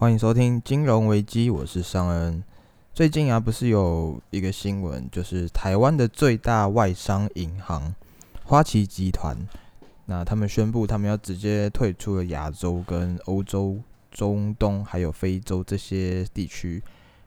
[0.00, 2.42] 欢迎收听金融危机，我是尚恩。
[2.94, 7.94] 最近啊，不是有一个新闻，就是台湾的最大外商银行
[8.42, 9.36] 花旗集团，
[10.06, 13.78] 那他们宣布他们要直接退出了亚洲、跟欧洲、
[14.10, 16.82] 中东还有非洲这些地区，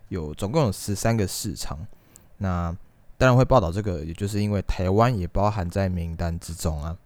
[0.07, 1.77] 有总共有十三个市场。
[2.37, 2.75] 那
[3.19, 6.97] 当然会报道这个，也就是因为台湾也包含在名单之中啊。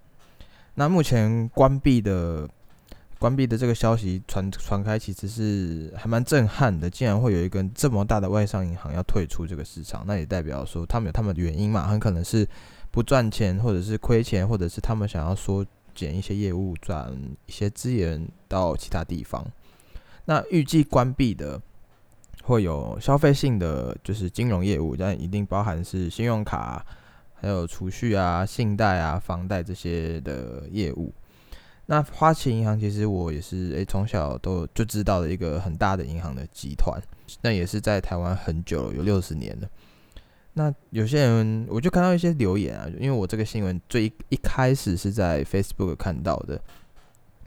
[0.76, 2.48] 那目前关闭的。
[3.20, 6.90] 关闭的这个消息传传开，其实是还蛮震撼的。
[6.90, 11.88] 竟然会有一个这么大的外商银行要退出这个市场，那也代表说他们有他们的原因嘛？
[11.88, 12.48] 很可能是
[12.92, 17.12] 不赚钱，或者是亏钱，或者是他们想要缩减一些业务，转
[17.48, 19.46] 一些资源到其他地方。
[20.26, 21.60] 那预计关闭的
[22.44, 26.86] 会有消费性的，就是金融业务，但一定包含是信用卡、
[27.34, 31.12] 还有储蓄啊、信贷啊、房贷这些的业务。
[31.90, 37.02] 那花旗银行其实我也是诶，从小都就知道的一个很大的银行的集团，
[37.42, 39.68] 那也是在台湾很久了，有六十年了。
[40.54, 46.60] 那有些人我就看到一些留言啊，因为我这个新闻最一开始是在 Facebook 看到的，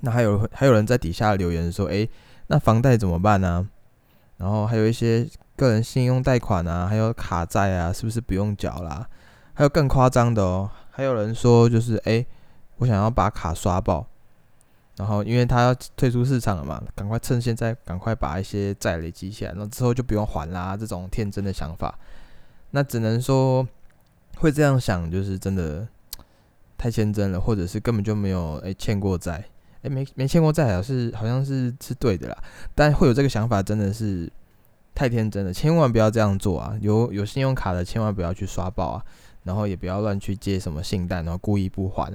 [0.00, 2.08] 那还有还有人在底下留言说，诶，
[2.46, 3.68] 那房贷怎么办呢？
[4.38, 9.06] 然后还有一些个人信用贷款啊，还有卡债啊，是不是不用缴啦？
[9.52, 12.26] 还有更夸张的哦，还有人说就是诶，
[12.78, 14.06] 我想要把卡刷爆。
[15.00, 20.76] 然后，因为他要退出市场了嘛，赶快趁现在赶快把一些债累积起来，然后之后就不用还啦。
[20.76, 21.98] 这种天真的想法，
[22.72, 23.66] 那只能说
[24.36, 25.88] 会这样想，就是真的
[26.76, 29.42] 太天真了，或者是根本就没有诶欠过债，
[29.80, 32.36] 诶没没欠过债啊，是好像是是对的啦。
[32.74, 34.30] 但会有这个想法，真的是
[34.94, 36.76] 太天真了，千万不要这样做啊！
[36.82, 39.04] 有有信用卡的，千万不要去刷爆啊，
[39.44, 42.12] 然后也不要乱去借什么信贷，然后故意不还。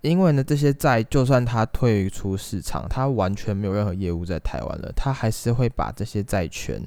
[0.00, 6.80] 因为呢，这些债就算他退出市场，他完全没有任何业务在台湾了，他还是会把这些债权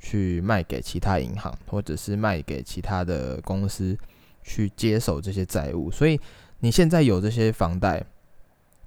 [0.00, 3.96] 去卖给其他银行，或者是卖给其他的公司
[4.42, 5.92] 去接手这些债务。
[5.92, 6.20] 所以
[6.58, 8.04] 你现在有这些房贷、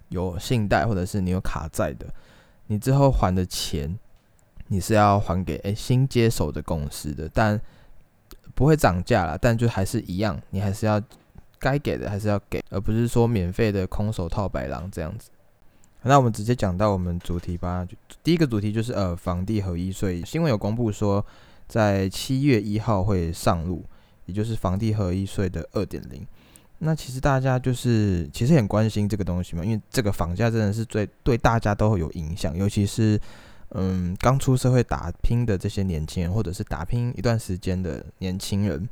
[0.09, 2.06] 有信贷，或者是你有卡债的，
[2.68, 3.98] 你之后还的钱，
[4.68, 7.58] 你是要还给诶新接手的公司的，但
[8.53, 11.02] 不会涨价了，但就还是一样，你还是要。
[11.59, 15.30] 该给的还是要给，而不是说免费的空手套白狼这样子。
[16.03, 17.86] 那我们直接讲到我们主题吧。
[18.24, 21.25] 第一个主题就是呃，房地合一税新闻有公布说，
[21.68, 23.84] 在七月一号会上路，
[24.25, 26.25] 也就是房地合一税的二点零。
[26.78, 33.20] 那其实大家就是其实很关心这个东西嘛，因为这个房价真的是最对大家都会有影响，尤其是
[33.72, 38.88] 嗯刚出社会打拼的这些年轻人，或者是打拼一段时间的年轻人。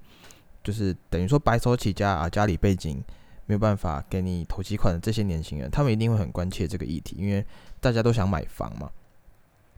[0.68, 3.02] 就是等于说白手起家啊，家里背景
[3.46, 7.46] 没有办法给你投期款的这些年轻人，他们一定会很关切这个议题，因为
[7.80, 8.90] 大家都想买房嘛。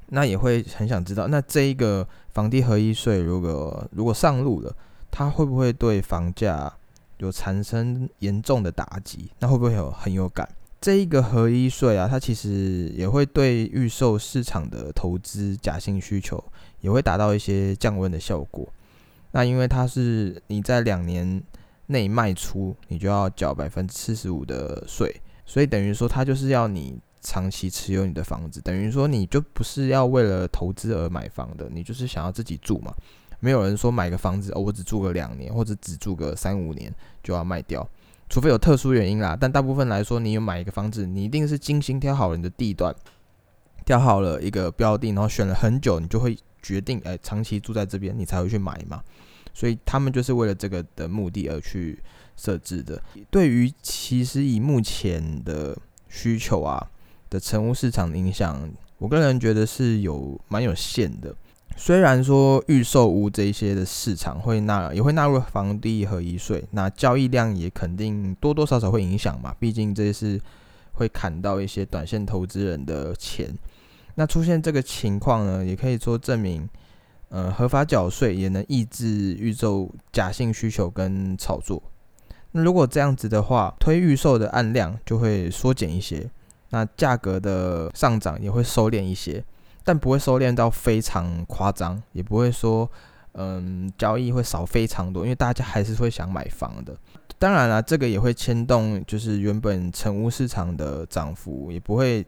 [0.07, 4.75] 那也会很想知道，那这一个房地合一税如果如果上路了，
[5.11, 6.73] 它会不会对房价
[7.19, 9.29] 有产生严重的打击？
[9.37, 10.49] 那会不会有很有感？
[10.81, 16.43] 这一个合一税啊，它其实也会对预售市场的投资假性需求
[16.81, 18.67] 也会达到一些降温的效果。
[19.31, 21.41] 那因为它是你在两年
[21.87, 32.93] 内卖出，你就要缴百分之四十五的税，所以等于说它就是要你长期持有你的房子，等于说你就不是要为了投资而买房的，你就是想要自己住嘛。
[33.39, 37.87] 没有人说买个房子，哦，我只住个两年或者只住个三五年就要卖掉，
[38.29, 39.37] 除非有特殊原因啦。
[39.39, 42.93] 但大部分来说，你有买一个房子，你一定是精心挑好了你的地段，
[43.85, 46.37] 挑好了一个标的，然后选了很久，你就会。
[46.61, 49.03] 决定哎，长期住在这边，你才会去买嘛。
[49.53, 51.99] 所以他们就是为了这个的目的而去
[52.37, 53.01] 设置的。
[53.29, 55.77] 对于其实以目前的
[56.07, 56.89] 需求啊
[57.29, 61.35] 的成屋市场的影响，我个人觉得是有蛮有限的。
[61.75, 69.55] 虽然说预售屋这一些的市场会纳也会纳入房地合一税，那交易量也肯定多多少少会影响嘛。
[69.59, 70.39] 毕竟这是
[70.93, 73.53] 会砍到一些短线投资人的钱。
[74.19, 76.67] 那出现这个情况呢，也可以说证明，
[77.29, 81.81] 呃，合法缴税也能抑制预售假性需求跟炒作。
[82.51, 86.29] 那如果这样子的话，推预售的案量就会缩减一些，
[86.71, 89.41] 那价格的上涨也会收敛一些，
[89.85, 92.91] 但不会收敛到非常夸张，也不会说，
[93.35, 96.93] 嗯，交易会少非常多，因为大家还是会想买房的。
[97.37, 102.25] 当然了，这个也会牵动，就是原本成屋市场的涨幅，也不会。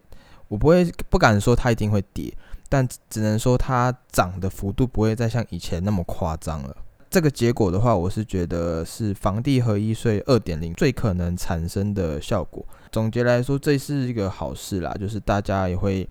[0.51, 2.30] 我不会不敢说它一定会跌，
[2.68, 6.75] 但只能说它涨的幅度不会再像以前那么夸张了。
[7.09, 12.65] 这个结果的话，我是觉得是房地合一税二点零最可能产生的效果。
[12.92, 16.06] 总结来说，这是一个好事啦，就是大家也会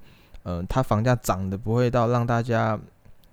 [0.45, 2.81] 嗯，它房价涨的不会到让大家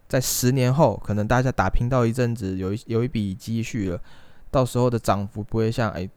[0.09, 4.01] 在十年后，可能大家打拼到一阵子，有一有一笔积蓄了，
[4.51, 6.09] 到时候的涨幅不会像哎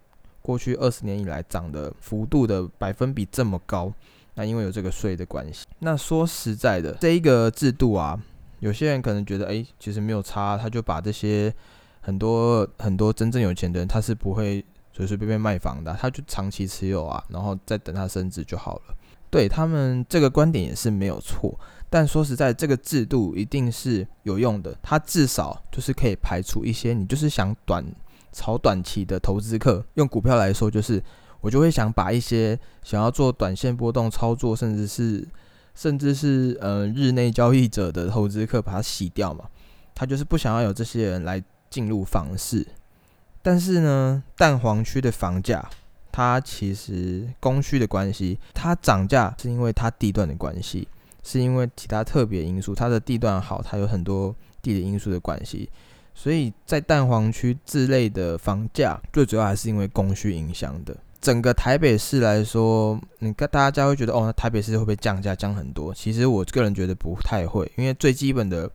[0.42, 3.92] 过去二十年以来涨的幅度的百分比这么高。
[4.40, 8.19] 那因为有这个税的关系，那说实在的，这一个制度啊，
[8.60, 11.54] 有些人可能觉得哎，其实没有差，他就把这些
[12.00, 14.64] 很多很多真正有钱的人，他是不会
[14.94, 18.94] 随随便便卖房的，他就长期持有啊，然后再等他升值就好了。
[19.28, 21.60] 对他们这个观点也是没有错，
[21.90, 24.75] 但说实在，这个制度一定是有用的。
[24.82, 27.84] 它至少就是可以排除一些你就是想短
[28.32, 29.84] 炒短期的投资客。
[29.96, 31.02] 用股票来说，就是
[31.40, 35.26] 我就会想把一些想要做短线波动操作，甚至是
[35.75, 39.46] 甚至是呃日内交易者的投资客把它洗掉嘛。
[39.94, 42.66] 他就是不想要有这些人来进入房市。
[43.42, 45.69] 但是呢，蛋黄区的房价。
[46.12, 50.88] 它其实供需的关系，它涨价是因为它地段的关系，
[51.22, 52.75] 是因为其他特别因素。
[52.75, 55.70] 它的地段好，它有很多地理因素的关系。
[56.12, 60.96] 所以在蛋黄区之类的房价，最主要还是因为供需影响的。
[61.20, 65.93] 整个台北市来说，你跟大家会觉得哦，台北市会不会降价降很多？
[65.93, 68.70] 其实我个人觉得不太会，因为最基本的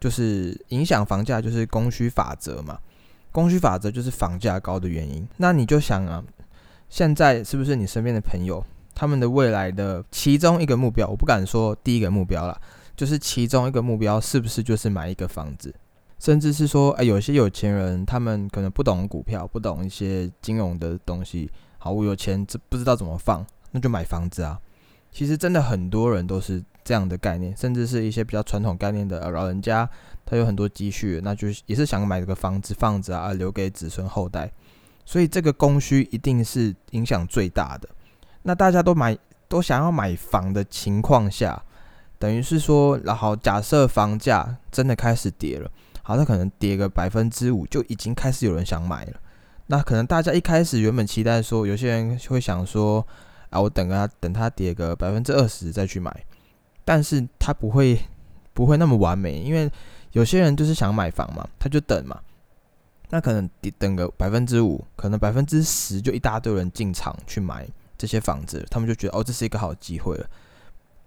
[0.00, 2.78] 就是影响房价就是供需法则嘛。
[3.32, 5.26] 供需法则就是房价高的原因。
[5.36, 6.24] 那你就想啊。
[6.88, 8.64] 现在是不是你身边的朋友，
[8.96, 12.60] 他们的未来的其中一个目标，我不敢说第一个目标了，
[12.96, 15.72] 就是其中一个目标是不是就是买一个房子，
[16.18, 21.48] 甚至是说，哎，有些有钱人他们可能不懂股票，不懂一些金融的东西，
[21.82, 24.60] 好，我有钱，这不知道怎么放，那就买房子啊。
[25.10, 29.88] 其实真的很多人都是这样的概念，甚至是一些比较传统概念的老人家，
[30.26, 34.52] 他有很多积蓄，那就也是想买个房子放着啊，留给子孙后代。
[35.06, 37.88] 所以这个供需一定是影响最大的。
[38.42, 39.16] 那大家都买
[39.48, 41.60] 都想要买房的情况下，
[42.18, 45.68] 等于是说，然后假设房价真的开始跌了，
[46.02, 49.14] 好，那可能跌个百分之五，就已经开始有人想买了。
[49.70, 53.06] 那可能大家一开始原本期待说，有些人会想说，
[53.50, 56.12] 啊，我等啊等它跌个百分之二十再去买，
[56.84, 57.96] 但是他不会
[58.52, 59.70] 不会那么完美，因为
[60.10, 62.20] 有些人就是想买房嘛，他就等嘛。
[63.10, 67.64] 那可能等个百分之五，可能百分之十就一大堆人进场去买
[67.96, 70.26] 这些房子，他们就觉得哦，这是一个好机会了，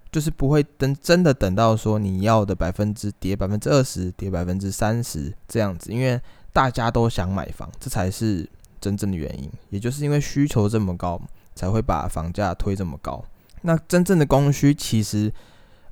[0.09, 6.17] 就是不会等真的等到说你要的百分之跌百分之二十，跌百分之三十这样子，因为
[6.53, 11.19] 大家都想买房，这才是真正的原因，也就是因为需求这么高，
[11.55, 13.21] 才会把房价推这么高。
[13.63, 15.33] 那真正的供需其实，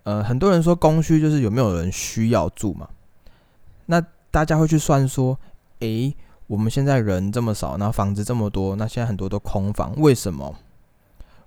[0.04, 2.88] 呃，很多人说供需就是有没有人需要住嘛，
[3.88, 5.38] 那大家会去算说。
[5.80, 6.16] 诶，
[6.46, 10.56] 我们现在人这么少，然后房子这么多，那现在很多都空房，为什么？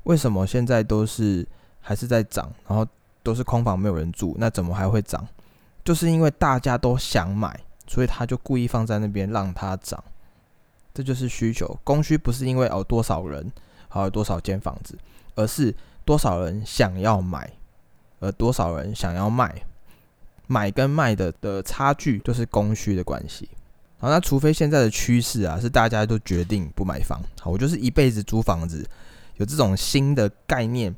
[0.03, 1.47] 为什么现在都是
[1.81, 2.85] 还是在涨，然后
[3.23, 5.25] 都是空房，没有人住，那怎么还会涨？
[5.85, 10.03] 就是因为大家都想买，所以他就故意放在那边让它涨，
[10.93, 13.51] 这就是需求，供需不是因为哦多少人，
[13.89, 14.99] 还有多少间房子，
[15.35, 17.51] 而是多少人想要买，
[18.21, 19.65] 而多少人想要卖，
[20.47, 23.49] 买跟卖的的差距就是供需的关系。
[23.99, 28.87] 好，那除非现在的趋势啊是大家都决定不买房，好，我就是一辈子租房子，
[29.37, 30.95] 有这种新的概念，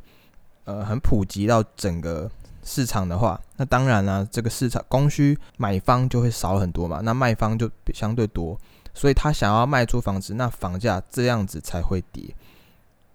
[0.65, 2.31] 呃，很普及到整个
[2.67, 8.61] 市场的话，那当然了，这个市场供需买方就会少很多嘛，那卖方就相对多，
[8.93, 12.35] 所以他想要卖出房子，那房价这样子才会跌。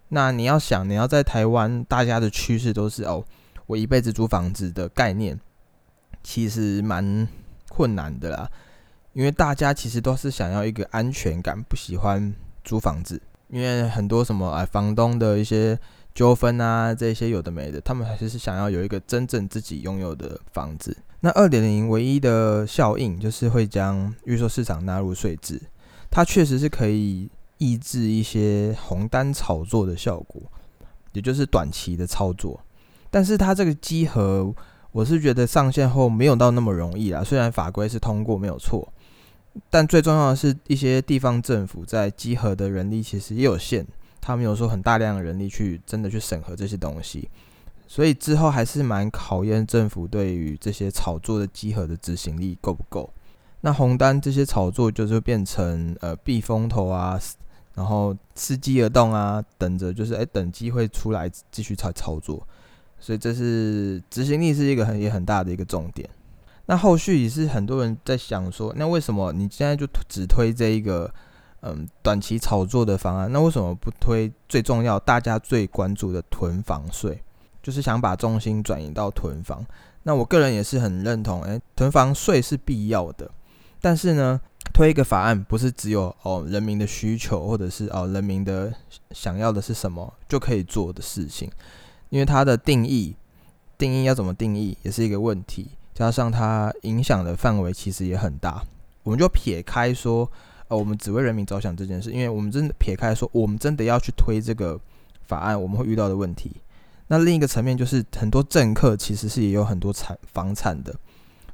[0.08, 3.24] 那你要想，你要在台湾，大家的趋势都是哦，
[3.68, 5.38] 我一辈子租房子的概念，
[6.24, 7.28] 其实蛮
[7.70, 8.50] 困难的啦。
[9.14, 12.34] 因为大家其实都是想要一个安全感，不喜欢
[12.64, 15.78] 租房子，因为很多什么啊，房东的一些
[16.13, 20.96] 纠纷啊，这些有的没的，他们还是想要有一个真正自己拥有的房子。
[21.22, 25.62] 那二点零唯一的效应就是会将预售市场纳入税制，
[26.10, 30.41] 它确实是可以抑制一些红单炒作的效果，
[31.13, 32.60] 也就是短期的操作。
[33.10, 34.53] 但是它这个集合，
[34.91, 37.24] 我是觉得上线后没有到那么容易啦。
[37.24, 38.91] 虽然法规是通过没有错。
[39.70, 43.86] 但最重要的是一些地方政府在集合的人力其实也有限，
[44.22, 47.28] 他们有说很大量的人力去真的去审核这些东西，
[47.88, 53.12] 所以之后还是蛮考验政府对于这些炒作的集合的执行力够不够。
[53.62, 57.20] 那红单这些炒作就是变成呃避风头啊，
[57.75, 62.48] 然后伺机而动啊，等着就是哎等机会出来继续操操作，
[63.00, 66.10] 所以这是执行力是一个很也很大的一个重点。
[66.68, 71.13] 那后续也是很多人在想说，那为什么你现在就只推这一个
[71.62, 73.32] 嗯短期炒作的方案？
[73.32, 77.22] 那为什么不推最重要、大家最关注的囤房税？
[77.63, 79.65] 就是想把重心转移到囤房。
[80.03, 83.30] 那我个人也是很认同，诶，囤房税是必要的，
[83.80, 84.41] 但是呢，
[84.74, 88.74] 推一个法案不是只有哦人民的需求或者是哦人民的
[89.12, 91.51] 想要的是什么就可以做的事情，
[92.10, 93.15] 因为它的定义
[93.77, 98.63] 定义要怎么定义也是一个问题，加上它影响的范围其实也很大。
[99.03, 100.27] 我们就撇开说，
[100.72, 104.80] 呃，我们只为人民着想这件事，因为我们真的撇开说，我们真的要去推这个
[105.28, 106.50] 法案，我们会遇到的问题。
[107.08, 110.96] 那另一个层面就是，很多政客其实是也有很多产房产的，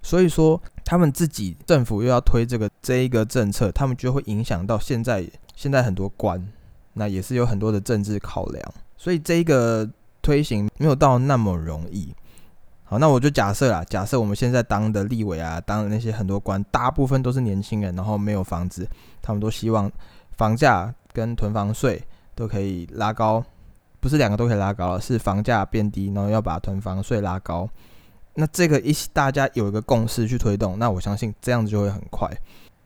[0.04, 6.48] 所以说他们自己政府又要推这个这一个政策，他们就会影响到现在现在很多官，
[6.94, 9.90] 那也是有很多的政治考量，所以这一个
[10.22, 12.14] 推行没有到那么容易。
[12.90, 18.88] 好，那我就假设啦，假设我们现在当的立委啊，当的那些很多官，大部分都是年轻人，然后没有房子，
[19.22, 19.92] 他们都希望
[20.38, 22.02] 房价跟囤房税
[22.34, 23.44] 都可以拉高。
[24.00, 27.68] 不是两个都可以拉高了，是房价变低，然后要把囤房税拉高。
[28.36, 32.32] 那这个一大家有一个共识去推动，那我相信这样子就会很快。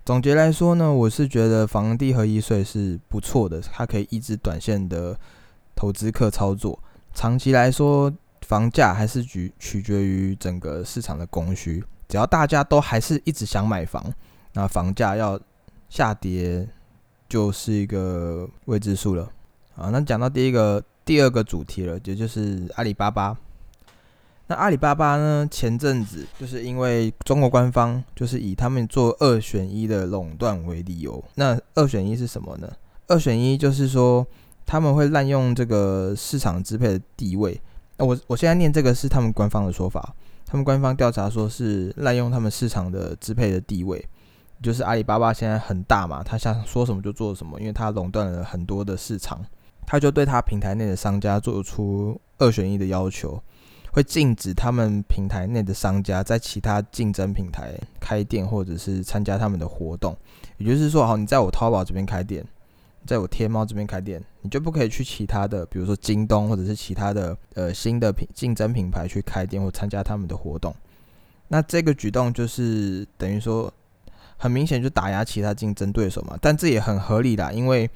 [0.04, 5.16] 总结来说呢，我是觉得房地合一税是不错的，它可以抑制短线的
[5.76, 6.80] 投资客操作。
[7.14, 8.12] 长期来说，
[8.52, 11.82] 房价还是取取决于整个市场的供需。
[12.10, 14.14] 只要大家都还是一直想买房，
[14.52, 15.40] 那房价要
[15.88, 16.68] 下跌
[17.30, 19.32] 就是一个未知数了。
[19.78, 20.84] 啊，那讲到第一个。
[21.04, 23.36] 第二个主题了，也就是阿里巴巴。
[24.46, 25.48] 那阿里巴巴呢？
[25.50, 31.22] 前阵子就是因为中国官方就是以他们做二选一的垄断为理由。
[31.36, 32.72] 那二选一是什么呢？
[33.08, 34.26] 二选一就是说
[34.64, 37.60] 他们会滥用这个市场支配的地位。
[38.02, 40.14] 我我现在念这个是他们官方的说法。
[40.46, 44.06] 他们官方调查说是滥用他们市场的支配的地位，
[44.62, 49.42] 就是阿里巴巴现在很大嘛，他想说什么就做什么，因为他垄断了很多的市场。
[49.88, 53.42] 他就对他平台内的商家做出二选一的要求，
[53.92, 60.16] 会禁止他们平台内的商家在其他竞争平台开店，或者是参加他们的活动。
[60.58, 62.46] 也就是说，好，你在我淘宝这边开店，
[63.06, 70.76] 在我天猫这边开店，你就不可以去其他的，比如说京东或者是其他的呃新的品竞争品牌去开店或参加他们的活动。
[71.48, 73.74] 那这个举动就是等于说，
[74.38, 76.38] 很明显就打压其他竞争对手嘛。
[76.42, 77.90] 但这也很合理啦，因为。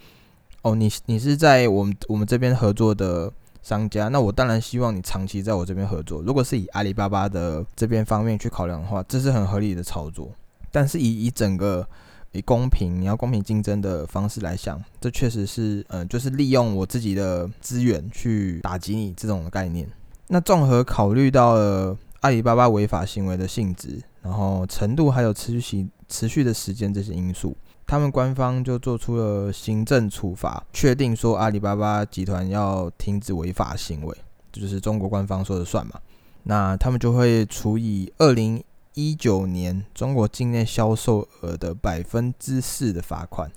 [0.66, 3.32] 哦，你你是在我们我们这边合作的
[3.62, 6.24] 商家，那我当然希望你长期在我这边合作。
[6.24, 10.28] 如果是以阿里巴巴的这边方面去考量的话，这是很合理的操作。
[10.72, 11.88] 但是以以整个
[12.38, 19.88] 以公平，你要公平竞争的方式来想，这确实是嗯，就是利用我自己的资源去打击你这种概念。
[20.28, 27.56] 那综合考虑到了阿里巴巴违法行为的性质，然后程度还有持续持续的时间这些因素。
[27.88, 34.18] 他们官方就做出了行政处罚，确定说阿里巴巴集团要停止违法行为，
[34.52, 36.00] 这就是中国官方说的算嘛？
[36.42, 38.64] 那他们就会处以二零
[38.96, 43.52] 一九年中国境内销售额的百分之四的罚款。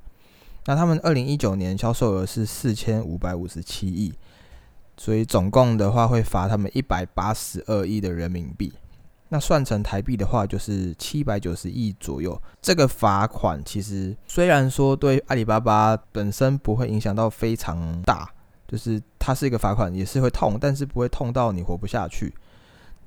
[0.67, 4.13] 那他们二零一九年销售额是四千五百五十七亿，
[4.97, 8.73] 所以总共的话会罚他们一百八十二亿的人民币。
[9.31, 12.41] 那算成台币的话，就是七百九十亿左右。
[12.61, 18.31] 这个罚款其实虽然说对阿里巴巴本身不会影响到非常大，
[18.67, 22.35] 就是它是一个罚款，也是会痛，但是不会痛到你活不下去。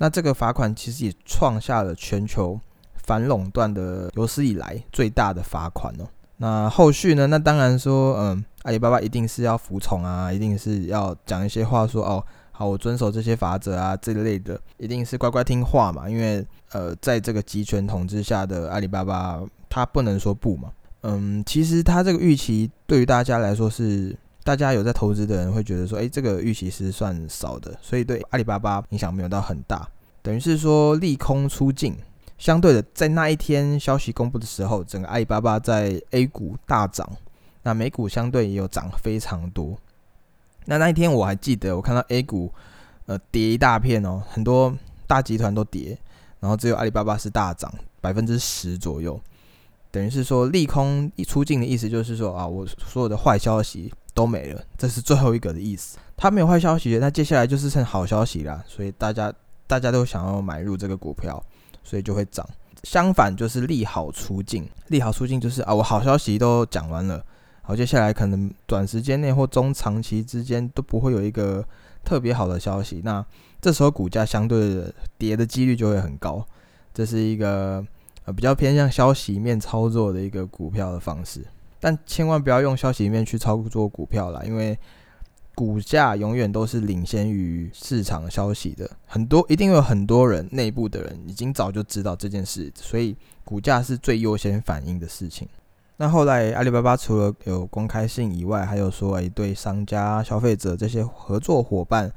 [0.01, 2.59] 那这个罚款其实也创下了全球
[3.03, 6.07] 反垄断的有史以来最大的罚款哦。
[6.37, 7.27] 那后续呢？
[7.27, 12.25] 那当然说，嗯，阿里巴巴一定是要服从啊，一定是要讲一些话说哦。
[12.51, 19.39] 好，我遵守这些法则啊，这类的一定是乖乖听话嘛，因为呃，在这个集权统治下的阿里巴巴，
[19.69, 20.71] 他不能说不嘛。
[21.01, 29.87] 嗯，其实他这个预期对于大家来说是，大家有在投资的人会觉得说，诶，这个预期是算少的，所以对阿里巴巴影响没有到很大，
[30.21, 31.95] 等于是说利空出尽。
[32.37, 37.07] 相对的，在那一天消息公布的时候，整个阿里巴巴在 A 股大涨，
[37.61, 39.77] 那美股相对也有涨非常多。
[40.65, 42.51] 那那一天我还记得，我看到 A 股，
[43.05, 45.95] 呃，跌一大片哦，很多大集团都跌，
[46.39, 47.71] 然后只有阿里巴巴是大涨
[48.01, 49.21] 百分之十左右，
[49.91, 55.97] 等于是说利空一出尽的意思，就是说啊，我所有的坏消息都没了，这是最后一个的意思。
[56.15, 59.33] 它没有坏消息，那接下来就是剩好消息啦，所以大家
[59.67, 61.43] 大家都想要买入这个股票，
[61.83, 62.47] 所以就会涨。
[62.83, 67.23] 相反就是利好出尽，利好出尽就是啊，我好消息都讲完了。
[67.61, 71.63] 好，接下来可能短时间内或中长期之间都不会有一个
[72.03, 73.23] 特别好的消息，那
[73.61, 76.43] 这时候股价相对的跌的几率就会很高。
[76.93, 77.85] 这是一个
[78.25, 81.45] 呃比较偏向消息面操作的一个股票的方式，
[81.79, 84.77] 但千万不要用消息面去操作股票啦，因为
[85.53, 95.47] 股价永远都是领先于市场消息的，很多一定有很多人内部的人已经早就知道这件事，所以股价是最优先反应的事情。
[95.97, 102.11] 那后来阿里巴巴除了有公开信以外，还有说诶对商家、消费者这些合作伙伴，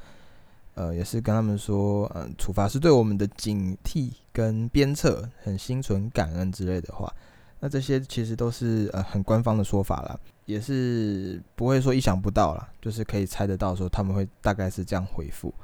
[0.75, 7.13] 呃，也是跟他们说，嗯，处罚是对我们的警惕跟鞭策，很心存感恩之类的话。
[7.61, 15.55] 那这些其实都是呃很官方的说法了，也是不会说意想不到了，就是可以猜得到说他们会大概是这样回复。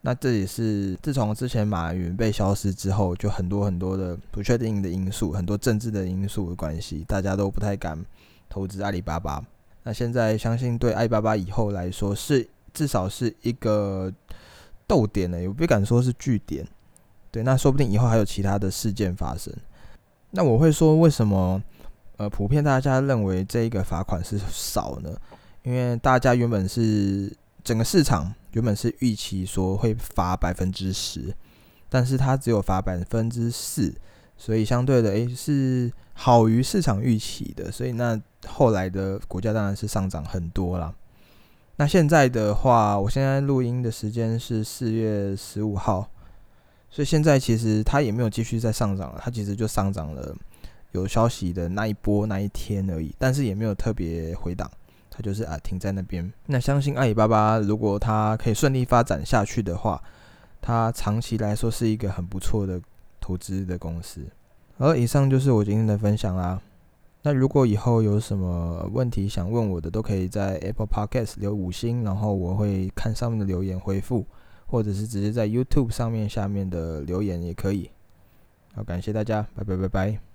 [0.00, 8.04] 那这也是自从之前马云被消失之后，就很多很多的不确定的因素，很多政治的因素的关系，大家都不太敢
[8.48, 9.42] 投资阿里巴巴。
[9.82, 14.12] 那现在相信对阿里巴巴以后来说是至少是一个
[14.86, 16.66] 逗点呢，也不敢说是据点。
[17.30, 19.52] 对，那说不定以后还有其他的事件发生。
[20.30, 21.62] 那我会说，为什么
[22.16, 25.10] 呃，普遍大家认为这一个罚款是少呢？
[25.62, 27.32] 因为大家原本是
[27.64, 31.34] 整个市场原本是预期说会罚百分之十，
[31.88, 33.92] 但是它只有罚百分之四，
[34.36, 40.94] 所以相对的诶是好于市场预期的，所以那后来的股价当然是上涨很多了。
[41.76, 46.08] 那现在的话，我现在录音的时间是四月十五号。
[46.90, 50.32] 所以现在其实它也没有继续在上涨了，它其实就上涨了
[50.92, 54.70] 有消息的那一波那一天而已，但是也没有特别回档，
[55.10, 56.32] 它就是啊停在那边。
[56.46, 60.00] 那相信阿里巴巴如果它可以顺利发展下去的话，
[60.62, 62.80] 它长期来说是一个很不错的
[63.20, 64.24] 投资的公司。
[64.78, 66.60] 而以上就是我今天的分享啦。
[67.24, 74.24] 那如果以后有什么问题想问我的，都可以在 Apple Podcast 留五星，然后我会看上面的留言回复。
[74.66, 77.90] 或者是直接在 YouTube 上面下面的留言也可以。
[78.74, 80.33] 好，感谢大家，拜拜拜拜。